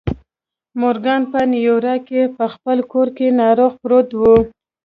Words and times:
مورګان 0.79 1.21
په 1.31 1.39
نیویارک 1.51 2.01
کې 2.09 2.21
په 2.37 2.45
خپل 2.53 2.77
کور 2.91 3.07
کې 3.17 3.27
ناروغ 3.41 3.71
پروت 3.81 4.09
و 4.19 4.21